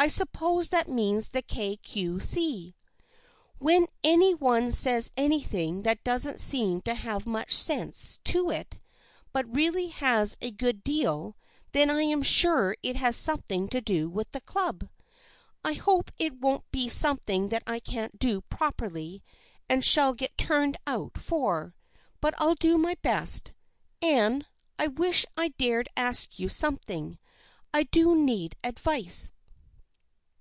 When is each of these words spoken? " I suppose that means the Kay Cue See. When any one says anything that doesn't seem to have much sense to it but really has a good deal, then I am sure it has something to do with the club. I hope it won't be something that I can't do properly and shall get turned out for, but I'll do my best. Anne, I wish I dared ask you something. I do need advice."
" - -
I 0.00 0.06
suppose 0.08 0.70
that 0.70 0.88
means 0.88 1.28
the 1.28 1.42
Kay 1.42 1.76
Cue 1.76 2.20
See. 2.20 2.74
When 3.58 3.86
any 4.02 4.32
one 4.34 4.72
says 4.72 5.10
anything 5.14 5.82
that 5.82 6.02
doesn't 6.02 6.40
seem 6.40 6.80
to 6.80 6.94
have 6.94 7.26
much 7.26 7.52
sense 7.52 8.18
to 8.24 8.48
it 8.48 8.78
but 9.34 9.54
really 9.54 9.88
has 9.88 10.38
a 10.40 10.52
good 10.52 10.82
deal, 10.82 11.36
then 11.72 11.90
I 11.90 12.00
am 12.04 12.22
sure 12.22 12.74
it 12.82 12.96
has 12.96 13.14
something 13.14 13.68
to 13.68 13.82
do 13.82 14.08
with 14.08 14.30
the 14.32 14.40
club. 14.40 14.88
I 15.62 15.74
hope 15.74 16.10
it 16.18 16.40
won't 16.40 16.64
be 16.70 16.88
something 16.88 17.50
that 17.50 17.64
I 17.66 17.78
can't 17.78 18.18
do 18.18 18.40
properly 18.40 19.22
and 19.68 19.84
shall 19.84 20.14
get 20.14 20.38
turned 20.38 20.78
out 20.86 21.18
for, 21.18 21.74
but 22.22 22.34
I'll 22.38 22.54
do 22.54 22.78
my 22.78 22.96
best. 23.02 23.52
Anne, 24.00 24.46
I 24.78 24.86
wish 24.86 25.26
I 25.36 25.48
dared 25.58 25.90
ask 25.94 26.38
you 26.38 26.48
something. 26.48 27.18
I 27.74 27.82
do 27.82 28.14
need 28.14 28.56
advice." 28.64 29.30